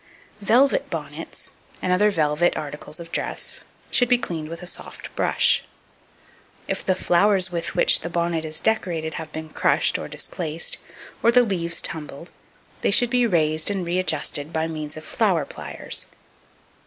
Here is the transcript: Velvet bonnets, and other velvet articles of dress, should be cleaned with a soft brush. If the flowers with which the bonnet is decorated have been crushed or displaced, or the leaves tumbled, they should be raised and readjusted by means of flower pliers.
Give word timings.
Velvet 0.41 0.89
bonnets, 0.89 1.51
and 1.79 1.93
other 1.93 2.09
velvet 2.09 2.57
articles 2.57 2.99
of 2.99 3.11
dress, 3.11 3.61
should 3.91 4.09
be 4.09 4.17
cleaned 4.17 4.49
with 4.49 4.63
a 4.63 4.65
soft 4.65 5.15
brush. 5.15 5.63
If 6.67 6.83
the 6.83 6.95
flowers 6.95 7.51
with 7.51 7.75
which 7.75 7.99
the 7.99 8.09
bonnet 8.09 8.43
is 8.43 8.59
decorated 8.59 9.13
have 9.21 9.31
been 9.31 9.49
crushed 9.49 9.99
or 9.99 10.07
displaced, 10.07 10.79
or 11.21 11.31
the 11.31 11.43
leaves 11.43 11.83
tumbled, 11.83 12.31
they 12.81 12.89
should 12.89 13.11
be 13.11 13.27
raised 13.27 13.69
and 13.69 13.85
readjusted 13.85 14.51
by 14.51 14.67
means 14.67 14.97
of 14.97 15.05
flower 15.05 15.45
pliers. 15.45 16.07